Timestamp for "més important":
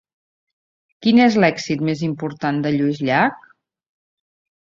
1.89-2.63